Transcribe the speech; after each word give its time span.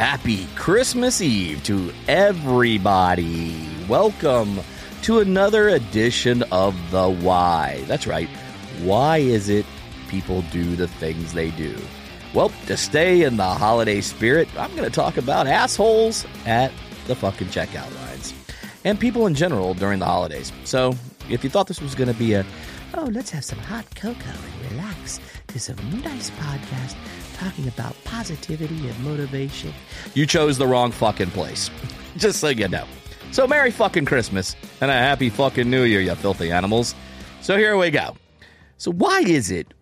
Happy 0.00 0.46
Christmas 0.56 1.20
Eve 1.20 1.62
to 1.64 1.92
everybody. 2.08 3.68
Welcome 3.86 4.60
to 5.02 5.18
another 5.18 5.68
edition 5.68 6.42
of 6.44 6.74
The 6.90 7.10
Y. 7.10 7.84
That's 7.86 8.06
right. 8.06 8.30
Why 8.80 9.18
is 9.18 9.50
it 9.50 9.66
people 10.08 10.40
do 10.52 10.74
the 10.74 10.88
things 10.88 11.34
they 11.34 11.50
do? 11.50 11.76
Well, 12.32 12.50
to 12.64 12.78
stay 12.78 13.24
in 13.24 13.36
the 13.36 13.44
holiday 13.44 14.00
spirit, 14.00 14.48
I'm 14.58 14.74
going 14.74 14.88
to 14.88 14.90
talk 14.90 15.18
about 15.18 15.46
assholes 15.46 16.24
at 16.46 16.72
the 17.06 17.14
fucking 17.14 17.48
checkout 17.48 17.94
lines 17.96 18.32
and 18.86 18.98
people 18.98 19.26
in 19.26 19.34
general 19.34 19.74
during 19.74 19.98
the 19.98 20.06
holidays. 20.06 20.50
So, 20.64 20.94
if 21.28 21.44
you 21.44 21.50
thought 21.50 21.66
this 21.66 21.82
was 21.82 21.94
going 21.94 22.10
to 22.10 22.18
be 22.18 22.32
a, 22.32 22.46
oh, 22.94 23.04
let's 23.12 23.28
have 23.32 23.44
some 23.44 23.58
hot 23.58 23.84
cocoa 23.96 24.30
and 24.30 24.72
relax 24.72 25.20
to 25.48 25.60
some 25.60 25.76
nice 26.02 26.30
podcast 26.30 26.96
talking 27.40 27.66
about 27.68 27.96
positivity 28.04 28.86
and 28.86 29.00
motivation, 29.02 29.72
you 30.12 30.26
chose 30.26 30.58
the 30.58 30.66
wrong 30.66 30.92
fucking 30.92 31.30
place. 31.30 31.70
Just 32.16 32.40
so 32.40 32.48
you 32.48 32.68
know. 32.68 32.84
So, 33.32 33.46
Merry 33.46 33.70
fucking 33.70 34.04
Christmas 34.04 34.56
and 34.80 34.90
a 34.90 34.94
happy 34.94 35.30
fucking 35.30 35.70
New 35.70 35.84
Year, 35.84 36.00
you 36.00 36.14
filthy 36.14 36.52
animals. 36.52 36.94
So, 37.40 37.56
here 37.56 37.76
we 37.78 37.90
go. 37.90 38.16
So, 38.76 38.92
why 38.92 39.20
is 39.20 39.50
it 39.50 39.72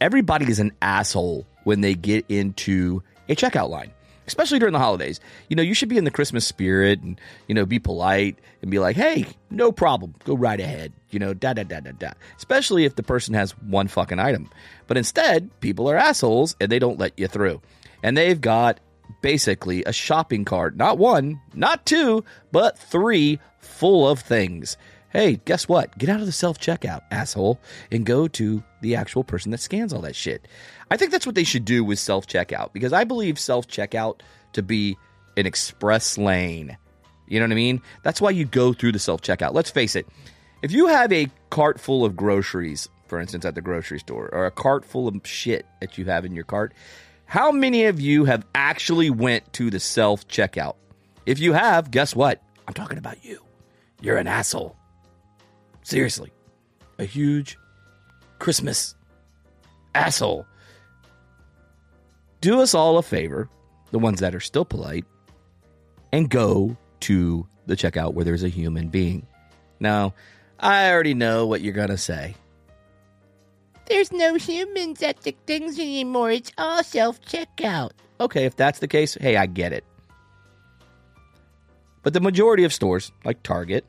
everybody 0.00 0.50
is 0.50 0.58
an 0.58 0.72
asshole 0.82 1.46
when 1.64 1.80
they 1.80 1.94
get 1.94 2.26
into 2.28 3.02
a 3.28 3.34
checkout 3.34 3.70
line? 3.70 3.92
Especially 4.30 4.60
during 4.60 4.72
the 4.72 4.78
holidays. 4.78 5.18
You 5.48 5.56
know, 5.56 5.62
you 5.62 5.74
should 5.74 5.88
be 5.88 5.98
in 5.98 6.04
the 6.04 6.10
Christmas 6.10 6.46
spirit 6.46 7.00
and, 7.00 7.20
you 7.48 7.54
know, 7.54 7.66
be 7.66 7.80
polite 7.80 8.38
and 8.62 8.70
be 8.70 8.78
like, 8.78 8.94
hey, 8.94 9.26
no 9.50 9.72
problem. 9.72 10.14
Go 10.24 10.36
right 10.36 10.60
ahead. 10.60 10.92
You 11.10 11.18
know, 11.18 11.34
da 11.34 11.52
da 11.52 11.64
da 11.64 11.80
da 11.80 11.90
da. 11.90 12.12
Especially 12.36 12.84
if 12.84 12.94
the 12.94 13.02
person 13.02 13.34
has 13.34 13.50
one 13.58 13.88
fucking 13.88 14.20
item. 14.20 14.48
But 14.86 14.96
instead, 14.96 15.50
people 15.60 15.90
are 15.90 15.96
assholes 15.96 16.54
and 16.60 16.70
they 16.70 16.78
don't 16.78 16.98
let 16.98 17.18
you 17.18 17.26
through. 17.26 17.60
And 18.04 18.16
they've 18.16 18.40
got 18.40 18.78
basically 19.20 19.82
a 19.84 19.92
shopping 19.92 20.44
cart, 20.44 20.76
not 20.76 20.96
one, 20.96 21.40
not 21.52 21.84
two, 21.84 22.24
but 22.52 22.78
three 22.78 23.40
full 23.58 24.08
of 24.08 24.20
things. 24.20 24.76
Hey, 25.10 25.40
guess 25.44 25.68
what? 25.68 25.96
Get 25.98 26.08
out 26.08 26.20
of 26.20 26.26
the 26.26 26.32
self 26.32 26.58
checkout, 26.58 27.02
asshole, 27.10 27.60
and 27.90 28.06
go 28.06 28.28
to 28.28 28.62
the 28.80 28.94
actual 28.94 29.24
person 29.24 29.50
that 29.50 29.58
scans 29.58 29.92
all 29.92 30.02
that 30.02 30.14
shit. 30.14 30.46
I 30.90 30.96
think 30.96 31.10
that's 31.10 31.26
what 31.26 31.34
they 31.34 31.44
should 31.44 31.64
do 31.64 31.82
with 31.82 31.98
self 31.98 32.26
checkout 32.26 32.72
because 32.72 32.92
I 32.92 33.04
believe 33.04 33.38
self 33.38 33.66
checkout 33.66 34.20
to 34.52 34.62
be 34.62 34.96
an 35.36 35.46
express 35.46 36.16
lane. 36.16 36.76
You 37.26 37.40
know 37.40 37.46
what 37.46 37.52
I 37.52 37.56
mean? 37.56 37.82
That's 38.02 38.20
why 38.20 38.30
you 38.30 38.44
go 38.44 38.72
through 38.72 38.92
the 38.92 38.98
self 39.00 39.20
checkout. 39.20 39.52
Let's 39.52 39.70
face 39.70 39.96
it. 39.96 40.06
If 40.62 40.70
you 40.70 40.86
have 40.86 41.12
a 41.12 41.28
cart 41.50 41.80
full 41.80 42.04
of 42.04 42.16
groceries, 42.16 42.88
for 43.08 43.18
instance, 43.18 43.44
at 43.44 43.54
the 43.56 43.62
grocery 43.62 43.98
store, 43.98 44.28
or 44.32 44.46
a 44.46 44.50
cart 44.50 44.84
full 44.84 45.08
of 45.08 45.20
shit 45.24 45.66
that 45.80 45.98
you 45.98 46.04
have 46.04 46.24
in 46.24 46.34
your 46.34 46.44
cart, 46.44 46.72
how 47.24 47.50
many 47.50 47.86
of 47.86 48.00
you 48.00 48.26
have 48.26 48.46
actually 48.54 49.10
went 49.10 49.52
to 49.54 49.70
the 49.70 49.80
self 49.80 50.28
checkout? 50.28 50.76
If 51.26 51.40
you 51.40 51.52
have, 51.52 51.90
guess 51.90 52.14
what? 52.14 52.40
I'm 52.68 52.74
talking 52.74 52.98
about 52.98 53.24
you. 53.24 53.42
You're 54.00 54.16
an 54.16 54.28
asshole. 54.28 54.76
Seriously. 55.90 56.32
A 57.00 57.04
huge 57.04 57.58
Christmas 58.38 58.94
asshole. 59.94 60.46
Do 62.40 62.60
us 62.60 62.74
all 62.74 62.96
a 62.96 63.02
favor, 63.02 63.48
the 63.90 63.98
ones 63.98 64.20
that 64.20 64.32
are 64.32 64.40
still 64.40 64.64
polite, 64.64 65.04
and 66.12 66.30
go 66.30 66.76
to 67.00 67.44
the 67.66 67.74
checkout 67.74 68.14
where 68.14 68.24
there's 68.24 68.44
a 68.44 68.48
human 68.48 68.88
being. 68.88 69.26
Now, 69.80 70.14
I 70.60 70.90
already 70.92 71.14
know 71.14 71.46
what 71.46 71.60
you're 71.60 71.72
going 71.74 71.88
to 71.88 71.98
say. 71.98 72.36
There's 73.86 74.12
no 74.12 74.34
humans 74.36 75.02
at 75.02 75.22
the 75.22 75.34
things 75.46 75.76
anymore. 75.76 76.30
It's 76.30 76.52
all 76.56 76.84
self 76.84 77.20
checkout. 77.22 77.90
Okay, 78.20 78.44
if 78.44 78.54
that's 78.54 78.78
the 78.78 78.86
case, 78.86 79.14
hey, 79.20 79.36
I 79.36 79.46
get 79.46 79.72
it. 79.72 79.84
But 82.04 82.12
the 82.12 82.20
majority 82.20 82.62
of 82.62 82.72
stores, 82.72 83.10
like 83.24 83.42
Target 83.42 83.84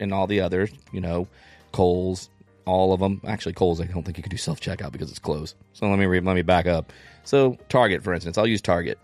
and 0.00 0.12
all 0.12 0.26
the 0.26 0.40
others, 0.40 0.70
you 0.92 1.00
know, 1.00 1.26
Kohl's, 1.72 2.30
all 2.66 2.92
of 2.92 3.00
them. 3.00 3.20
Actually, 3.26 3.52
Kohl's, 3.52 3.80
I 3.80 3.84
don't 3.84 4.02
think 4.04 4.16
you 4.16 4.22
can 4.22 4.30
do 4.30 4.36
self 4.36 4.60
checkout 4.60 4.92
because 4.92 5.10
it's 5.10 5.18
closed. 5.18 5.56
So 5.72 5.88
let 5.88 5.98
me 5.98 6.06
re- 6.06 6.20
let 6.20 6.34
me 6.34 6.42
back 6.42 6.66
up. 6.66 6.92
So 7.24 7.56
Target, 7.68 8.02
for 8.02 8.14
instance, 8.14 8.38
I'll 8.38 8.46
use 8.46 8.62
Target. 8.62 8.98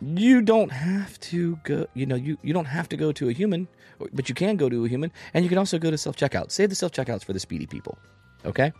You 0.00 0.40
don't 0.40 0.72
have 0.72 1.20
to 1.20 1.56
go. 1.64 1.86
You 1.94 2.06
know, 2.06 2.14
you 2.14 2.38
you 2.42 2.52
don't 2.52 2.64
have 2.66 2.88
to 2.90 2.96
go 2.96 3.12
to 3.12 3.28
a 3.28 3.32
human, 3.32 3.68
but 4.12 4.28
you 4.28 4.34
can 4.34 4.56
go 4.56 4.68
to 4.68 4.84
a 4.84 4.88
human, 4.88 5.12
and 5.34 5.44
you 5.44 5.48
can 5.48 5.58
also 5.58 5.78
go 5.78 5.90
to 5.90 5.98
self 5.98 6.16
checkout. 6.16 6.50
Save 6.50 6.70
the 6.70 6.74
self 6.74 6.92
checkouts 6.92 7.24
for 7.24 7.32
the 7.32 7.40
speedy 7.40 7.66
people. 7.66 7.98
Okay, 8.44 8.72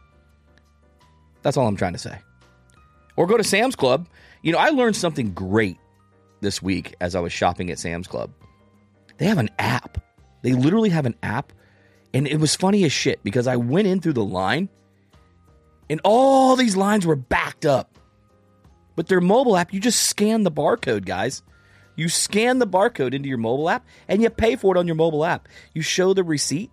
that's 1.43 1.57
all 1.57 1.67
I'm 1.67 1.77
trying 1.77 1.93
to 1.93 1.99
say. 1.99 2.19
Or 3.17 3.27
go 3.27 3.37
to 3.37 3.45
Sam's 3.45 3.77
Club. 3.77 4.09
You 4.43 4.53
know, 4.53 4.59
I 4.59 4.71
learned 4.71 4.97
something 4.97 5.33
great 5.33 5.77
this 6.41 6.63
week 6.63 6.95
as 7.01 7.15
I 7.15 7.21
was 7.21 7.33
shopping 7.33 7.71
at 7.71 7.79
Sam's 7.79 8.07
Club. 8.07 8.31
They 9.19 9.27
have 9.27 9.37
an 9.39 9.51
app. 9.59 9.99
They 10.43 10.53
literally 10.53 10.91
have 10.91 11.07
an 11.07 11.17
app 11.23 11.53
and 12.13 12.27
it 12.27 12.39
was 12.39 12.57
funny 12.57 12.85
as 12.85 12.93
shit 12.93 13.23
because 13.23 13.47
I 13.47 13.57
went 13.57 13.87
in 13.87 14.01
through 14.01 14.15
the 14.15 14.25
line 14.25 14.69
and 15.89 16.01
all 16.05 16.57
these 16.57 16.77
lines 16.77 17.07
were 17.07 17.17
backed 17.17 17.67
up. 17.67 17.99
But 18.97 19.09
their 19.09 19.21
mobile 19.21 19.57
app, 19.57 19.73
you 19.73 19.81
just 19.81 20.03
scan 20.03 20.43
the 20.43 20.51
barcode, 20.51 21.05
guys. 21.05 21.43
You 21.97 22.09
scan 22.09 22.59
the 22.59 22.67
barcode 22.67 23.15
into 23.15 23.29
your 23.29 23.39
mobile 23.39 23.69
app 23.69 23.87
and 24.09 24.23
you 24.23 24.31
pay 24.31 24.57
for 24.57 24.75
it 24.75 24.79
on 24.79 24.87
your 24.87 24.97
mobile 24.97 25.25
app. 25.25 25.49
You 25.75 25.83
show 25.83 26.15
the 26.15 26.25
receipt 26.25 26.71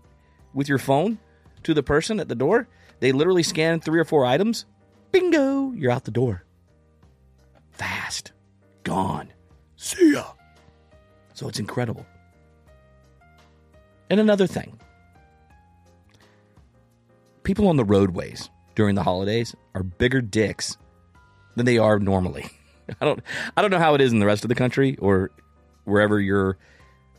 with 0.53 0.69
your 0.69 0.77
phone 0.77 1.19
to 1.63 1.73
the 1.73 1.83
person 1.83 2.19
at 2.19 2.29
the 2.29 2.35
door. 2.35 2.67
They 2.99 3.11
literally 3.11 3.43
scan 3.43 3.79
three 3.79 3.99
or 3.99 4.05
four 4.05 4.25
items. 4.25 4.65
Bingo, 5.11 5.71
you're 5.73 5.91
out 5.91 6.05
the 6.05 6.11
door. 6.11 6.43
Fast. 7.71 8.31
Gone. 8.83 9.31
See 9.75 10.13
ya. 10.13 10.25
So 11.33 11.47
it's 11.47 11.59
incredible. 11.59 12.05
And 14.09 14.19
another 14.19 14.47
thing 14.47 14.79
people 17.43 17.69
on 17.69 17.77
the 17.77 17.85
roadways 17.85 18.49
during 18.75 18.95
the 18.95 19.03
holidays 19.03 19.55
are 19.73 19.81
bigger 19.83 20.21
dicks 20.21 20.77
than 21.55 21.65
they 21.65 21.77
are 21.77 21.97
normally. 21.97 22.45
I 23.01 23.05
don't 23.05 23.21
I 23.55 23.61
don't 23.61 23.71
know 23.71 23.79
how 23.79 23.95
it 23.95 24.01
is 24.01 24.11
in 24.11 24.19
the 24.19 24.25
rest 24.25 24.43
of 24.43 24.49
the 24.49 24.55
country 24.55 24.97
or 24.97 25.31
wherever 25.85 26.19
your 26.19 26.57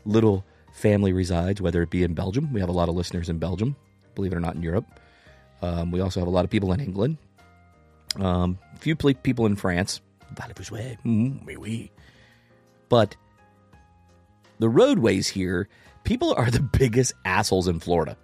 little 0.05 0.45
family 0.71 1.13
resides, 1.13 1.61
whether 1.61 1.81
it 1.81 1.89
be 1.89 2.03
in 2.03 2.13
Belgium. 2.13 2.53
We 2.53 2.59
have 2.59 2.69
a 2.69 2.73
lot 2.73 2.89
of 2.89 2.95
listeners 2.95 3.29
in 3.29 3.39
Belgium, 3.39 3.75
believe 4.15 4.31
it 4.31 4.35
or 4.35 4.39
not, 4.39 4.55
in 4.55 4.63
Europe. 4.63 4.85
Um, 5.61 5.91
we 5.91 5.99
also 5.99 6.19
have 6.19 6.27
a 6.27 6.31
lot 6.31 6.45
of 6.45 6.51
people 6.51 6.71
in 6.71 6.79
England. 6.79 7.17
Um, 8.15 8.57
a 8.75 8.79
few 8.79 8.95
people 8.95 9.45
in 9.45 9.55
France. 9.55 10.01
Mm, 11.05 11.89
but 12.87 13.15
the 14.59 14.69
roadways 14.69 15.27
here, 15.27 15.67
people 16.03 16.33
are 16.33 16.49
the 16.49 16.61
biggest 16.79 17.13
assholes 17.25 17.67
in 17.67 17.79
Florida. 17.79 18.17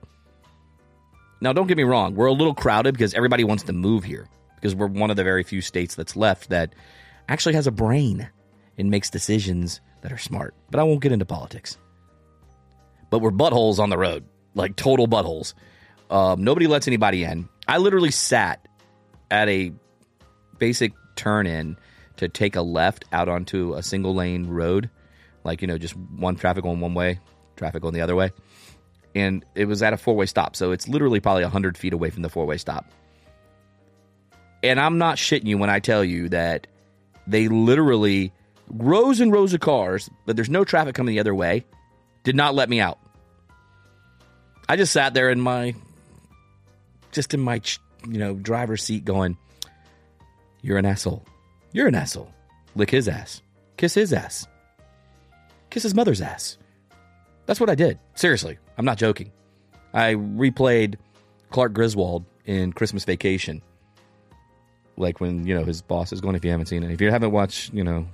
Now, 1.41 1.53
don't 1.53 1.67
get 1.67 1.77
me 1.77 1.83
wrong, 1.83 2.15
we're 2.15 2.27
a 2.27 2.33
little 2.33 2.55
crowded 2.55 2.93
because 2.93 3.13
everybody 3.13 3.43
wants 3.43 3.63
to 3.63 3.73
move 3.73 4.03
here 4.03 4.27
because 4.55 4.73
we're 4.73 4.87
one 4.87 5.11
of 5.11 5.15
the 5.15 5.23
very 5.23 5.43
few 5.43 5.61
states 5.61 5.95
that's 5.95 6.15
left 6.15 6.49
that 6.49 6.73
actually 7.29 7.55
has 7.55 7.67
a 7.67 7.71
brain 7.71 8.29
and 8.77 8.89
makes 8.89 9.09
decisions 9.09 9.81
that 10.01 10.11
are 10.11 10.17
smart. 10.17 10.55
But 10.71 10.79
I 10.79 10.83
won't 10.83 11.01
get 11.01 11.11
into 11.11 11.25
politics. 11.25 11.77
But 13.09 13.19
we're 13.19 13.31
buttholes 13.31 13.79
on 13.79 13.89
the 13.89 13.97
road, 13.97 14.25
like 14.55 14.75
total 14.75 15.07
buttholes. 15.07 15.53
Um, 16.09 16.43
nobody 16.43 16.67
lets 16.67 16.87
anybody 16.87 17.23
in. 17.23 17.47
I 17.67 17.77
literally 17.77 18.11
sat 18.11 18.67
at 19.31 19.49
a 19.49 19.71
basic 20.57 20.93
turn 21.15 21.47
in 21.47 21.77
to 22.17 22.29
take 22.29 22.55
a 22.55 22.61
left 22.61 23.05
out 23.11 23.29
onto 23.29 23.73
a 23.73 23.83
single 23.83 24.15
lane 24.15 24.47
road, 24.47 24.89
like, 25.43 25.61
you 25.61 25.67
know, 25.67 25.77
just 25.77 25.95
one 25.95 26.35
traffic 26.35 26.63
going 26.63 26.79
one 26.79 26.93
way, 26.93 27.19
traffic 27.55 27.81
going 27.81 27.93
the 27.93 28.01
other 28.01 28.15
way 28.15 28.31
and 29.15 29.45
it 29.55 29.65
was 29.65 29.81
at 29.81 29.93
a 29.93 29.97
four 29.97 30.15
way 30.15 30.25
stop. 30.25 30.55
So 30.55 30.71
it's 30.71 30.87
literally 30.87 31.21
probably 31.21 31.43
100 31.43 31.77
feet 31.77 31.93
away 31.93 32.09
from 32.09 32.21
the 32.21 32.29
four 32.29 32.45
way 32.45 32.57
stop. 32.57 32.85
And 34.61 34.79
I'm 34.79 34.97
not 34.97 35.15
shitting 35.15 35.45
you 35.45 35.57
when 35.57 35.69
I 35.69 35.79
tell 35.79 36.03
you 36.03 36.29
that 36.29 36.67
they 37.25 37.47
literally, 37.47 38.33
rows 38.69 39.21
and 39.21 39.31
rows 39.31 39.53
of 39.53 39.61
cars, 39.61 40.09
but 40.25 40.35
there's 40.35 40.49
no 40.49 40.65
traffic 40.65 40.95
coming 40.95 41.15
the 41.15 41.19
other 41.19 41.33
way, 41.33 41.65
did 42.23 42.35
not 42.35 42.53
let 42.55 42.69
me 42.69 42.79
out. 42.79 42.99
I 44.67 44.75
just 44.75 44.91
sat 44.91 45.13
there 45.13 45.29
in 45.29 45.39
my, 45.39 45.75
just 47.11 47.33
in 47.33 47.39
my, 47.39 47.61
you 48.07 48.17
know, 48.17 48.33
driver's 48.33 48.83
seat 48.83 49.05
going, 49.05 49.37
You're 50.61 50.77
an 50.77 50.85
asshole. 50.85 51.25
You're 51.71 51.87
an 51.87 51.95
asshole. 51.95 52.33
Lick 52.75 52.89
his 52.89 53.07
ass. 53.07 53.41
Kiss 53.77 53.93
his 53.93 54.11
ass. 54.11 54.47
Kiss 55.69 55.83
his 55.83 55.93
mother's 55.93 56.21
ass. 56.21 56.57
That's 57.45 57.59
what 57.59 57.69
I 57.69 57.75
did. 57.75 57.99
Seriously. 58.15 58.57
I'm 58.77 58.85
not 58.85 58.97
joking. 58.97 59.31
I 59.93 60.15
replayed 60.15 60.95
Clark 61.51 61.73
Griswold 61.73 62.25
in 62.45 62.73
Christmas 62.73 63.05
Vacation. 63.05 63.61
Like 64.97 65.19
when, 65.19 65.45
you 65.45 65.53
know, 65.55 65.63
his 65.63 65.81
boss 65.81 66.11
is 66.11 66.21
going, 66.21 66.35
if 66.35 66.43
you 66.43 66.51
haven't 66.51 66.67
seen 66.67 66.83
it. 66.83 66.91
If 66.91 67.01
you 67.01 67.11
haven't 67.11 67.31
watched, 67.31 67.73
you 67.73 67.83
know, 67.83 68.07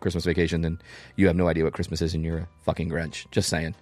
Christmas 0.00 0.24
Vacation, 0.24 0.62
then 0.62 0.78
you 1.16 1.26
have 1.26 1.36
no 1.36 1.48
idea 1.48 1.64
what 1.64 1.72
Christmas 1.72 2.02
is 2.02 2.14
and 2.14 2.24
you're 2.24 2.38
a 2.38 2.48
fucking 2.64 2.90
Grinch. 2.90 3.30
Just 3.30 3.48
saying. 3.48 3.74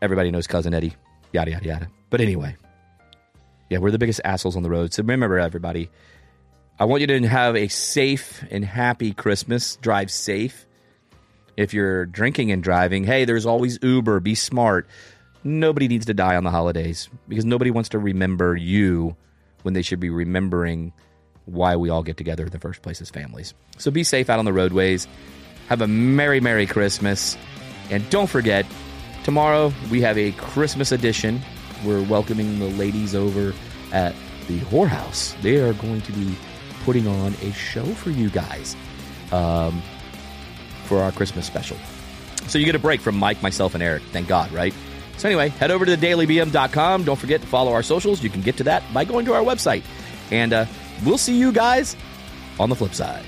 Everybody 0.00 0.30
knows 0.30 0.46
Cousin 0.46 0.74
Eddie. 0.74 0.94
Yada, 1.32 1.50
yada, 1.50 1.64
yada. 1.64 1.88
But 2.10 2.20
anyway. 2.20 2.56
Yeah, 3.70 3.78
we're 3.78 3.90
the 3.90 3.98
biggest 3.98 4.20
assholes 4.24 4.56
on 4.56 4.62
the 4.62 4.70
road. 4.70 4.92
So 4.92 5.02
remember, 5.02 5.38
everybody, 5.38 5.88
I 6.78 6.84
want 6.84 7.00
you 7.00 7.06
to 7.06 7.26
have 7.26 7.56
a 7.56 7.68
safe 7.68 8.44
and 8.50 8.64
happy 8.64 9.12
Christmas. 9.12 9.76
Drive 9.76 10.10
safe. 10.10 10.66
If 11.56 11.74
you're 11.74 12.06
drinking 12.06 12.50
and 12.50 12.62
driving, 12.62 13.04
hey, 13.04 13.24
there's 13.24 13.46
always 13.46 13.78
Uber. 13.82 14.20
Be 14.20 14.34
smart. 14.34 14.86
Nobody 15.44 15.88
needs 15.88 16.06
to 16.06 16.14
die 16.14 16.36
on 16.36 16.44
the 16.44 16.50
holidays 16.50 17.08
because 17.28 17.44
nobody 17.44 17.70
wants 17.70 17.90
to 17.90 17.98
remember 17.98 18.56
you 18.56 19.16
when 19.62 19.74
they 19.74 19.82
should 19.82 20.00
be 20.00 20.10
remembering 20.10 20.92
why 21.46 21.76
we 21.76 21.90
all 21.90 22.02
get 22.02 22.16
together 22.16 22.44
in 22.44 22.50
the 22.50 22.58
first 22.58 22.82
place 22.82 23.00
as 23.00 23.10
families. 23.10 23.54
So 23.78 23.90
be 23.90 24.04
safe 24.04 24.30
out 24.30 24.38
on 24.38 24.44
the 24.44 24.52
roadways. 24.52 25.08
Have 25.68 25.80
a 25.80 25.88
Merry, 25.88 26.40
Merry 26.40 26.66
Christmas. 26.66 27.36
And 27.90 28.08
don't 28.10 28.28
forget, 28.28 28.64
tomorrow 29.24 29.72
we 29.90 30.00
have 30.02 30.16
a 30.16 30.32
Christmas 30.32 30.92
edition. 30.92 31.40
We're 31.84 32.02
welcoming 32.04 32.58
the 32.58 32.68
ladies 32.68 33.14
over 33.14 33.52
at 33.92 34.14
the 34.46 34.60
whorehouse. 34.60 35.40
They 35.42 35.56
are 35.56 35.72
going 35.74 36.00
to 36.02 36.12
be 36.12 36.36
putting 36.84 37.06
on 37.06 37.34
a 37.42 37.52
show 37.52 37.84
for 37.84 38.10
you 38.10 38.30
guys 38.30 38.76
um, 39.32 39.82
for 40.92 41.02
our 41.02 41.10
Christmas 41.10 41.46
special. 41.46 41.78
So 42.48 42.58
you 42.58 42.66
get 42.66 42.74
a 42.74 42.78
break 42.78 43.00
from 43.00 43.16
Mike, 43.16 43.42
myself, 43.42 43.72
and 43.72 43.82
Eric. 43.82 44.02
Thank 44.12 44.28
God, 44.28 44.52
right? 44.52 44.74
So 45.16 45.26
anyway, 45.26 45.48
head 45.48 45.70
over 45.70 45.86
to 45.86 45.96
dailybm.com. 45.96 47.04
Don't 47.04 47.18
forget 47.18 47.40
to 47.40 47.46
follow 47.46 47.72
our 47.72 47.82
socials. 47.82 48.22
You 48.22 48.28
can 48.28 48.42
get 48.42 48.58
to 48.58 48.64
that 48.64 48.82
by 48.92 49.06
going 49.06 49.24
to 49.24 49.32
our 49.32 49.42
website. 49.42 49.84
And 50.30 50.52
uh, 50.52 50.66
we'll 51.02 51.16
see 51.16 51.38
you 51.38 51.50
guys 51.50 51.96
on 52.60 52.68
the 52.68 52.76
flip 52.76 52.92
side. 52.92 53.24